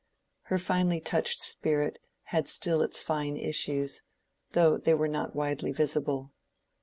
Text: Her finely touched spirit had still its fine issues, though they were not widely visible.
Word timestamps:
Her 0.45 0.57
finely 0.57 0.99
touched 0.99 1.41
spirit 1.41 1.99
had 2.23 2.47
still 2.47 2.81
its 2.81 3.03
fine 3.03 3.37
issues, 3.37 4.01
though 4.53 4.79
they 4.79 4.95
were 4.95 5.07
not 5.07 5.35
widely 5.35 5.71
visible. 5.71 6.31